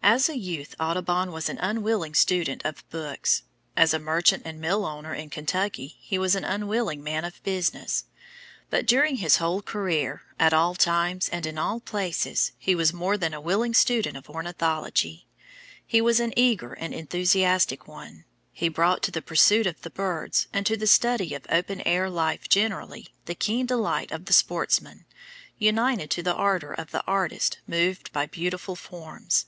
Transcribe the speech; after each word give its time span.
As 0.00 0.28
a 0.30 0.38
youth 0.38 0.74
Audubon 0.80 1.32
was 1.32 1.48
an 1.50 1.58
unwilling 1.58 2.14
student 2.14 2.64
of 2.64 2.88
books; 2.88 3.42
as 3.76 3.92
a 3.92 3.98
merchant 3.98 4.44
and 4.46 4.58
mill 4.60 4.86
owner 4.86 5.12
in 5.12 5.28
Kentucky 5.28 5.96
he 6.00 6.16
was 6.16 6.34
an 6.36 6.44
unwilling 6.44 7.02
man 7.04 7.24
of 7.26 7.42
business, 7.42 8.04
but 8.70 8.86
during 8.86 9.16
his 9.16 9.36
whole 9.36 9.60
career, 9.60 10.22
at 10.40 10.54
all 10.54 10.74
times 10.76 11.28
and 11.28 11.44
in 11.44 11.58
all 11.58 11.80
places, 11.80 12.52
he 12.58 12.74
was 12.76 12.92
more 12.94 13.18
than 13.18 13.34
a 13.34 13.40
willing 13.40 13.74
student 13.74 14.16
of 14.16 14.30
ornithology 14.30 15.26
he 15.84 16.00
was 16.00 16.20
an 16.20 16.32
eager 16.38 16.72
and 16.72 16.94
enthusiastic 16.94 17.86
one. 17.88 18.24
He 18.52 18.68
brought 18.70 19.02
to 19.02 19.10
the 19.10 19.20
pursuit 19.20 19.66
of 19.66 19.82
the 19.82 19.90
birds, 19.90 20.46
and 20.54 20.64
to 20.64 20.76
the 20.78 20.86
study 20.86 21.34
of 21.34 21.44
open 21.50 21.82
air 21.84 22.08
life 22.08 22.48
generally, 22.48 23.08
the 23.26 23.34
keen 23.34 23.66
delight 23.66 24.10
of 24.12 24.24
the 24.24 24.32
sportsman, 24.32 25.04
united 25.58 26.08
to 26.12 26.22
the 26.22 26.34
ardour 26.34 26.72
of 26.72 26.92
the 26.92 27.04
artist 27.06 27.58
moved 27.66 28.10
by 28.14 28.24
beautiful 28.26 28.74
forms. 28.76 29.46